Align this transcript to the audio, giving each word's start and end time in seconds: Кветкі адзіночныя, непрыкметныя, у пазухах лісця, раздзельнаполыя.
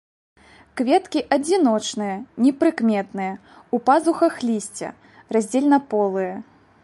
Кветкі 0.79 1.21
адзіночныя, 1.35 2.15
непрыкметныя, 2.45 3.33
у 3.79 3.81
пазухах 3.89 4.35
лісця, 4.49 4.89
раздзельнаполыя. 5.37 6.35